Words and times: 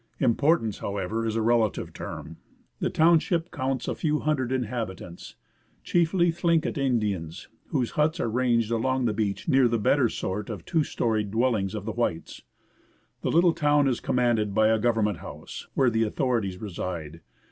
Importance, 0.19 0.79
however, 0.79 1.27
is 1.27 1.35
a 1.35 1.43
relative 1.43 1.93
term. 1.93 2.37
The 2.79 2.89
town 2.89 3.19
22 3.19 3.19
MARY 3.19 3.19
ISLAND. 3.19 3.19
FROM 3.19 3.19
SEATTLE 3.19 3.19
TO 3.19 3.19
JUNEAU 3.19 3.19
ship 3.27 3.51
counts 3.51 3.87
a 3.87 4.01
few 4.01 4.19
hundred 4.21 4.51
inhabitants, 4.51 5.35
chiefly 5.83 6.31
Thlinket 6.31 6.77
Indians, 6.79 7.47
whose 7.67 7.91
huts 7.91 8.19
are 8.19 8.27
ranged 8.27 8.71
along 8.71 9.05
the 9.05 9.13
beach 9.13 9.47
near 9.47 9.67
the 9.67 9.77
better 9.77 10.09
sort 10.09 10.49
of 10.49 10.65
two 10.65 10.83
storied 10.83 11.29
dwelHngs 11.29 11.75
of 11.75 11.85
the 11.85 11.91
whites. 11.91 12.41
The 13.21 13.29
little 13.29 13.53
town 13.53 13.87
is 13.87 13.99
commanded 13.99 14.55
by 14.55 14.69
a 14.69 14.79
Govern 14.79 15.05
ment 15.05 15.17
House, 15.19 15.67
where 15.75 15.91
the 15.91 16.01
authorities 16.05 16.57
reside. 16.57 17.21